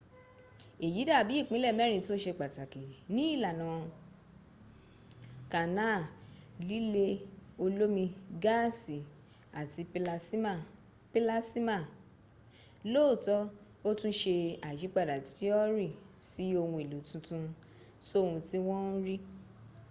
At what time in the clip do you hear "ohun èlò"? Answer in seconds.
16.61-16.97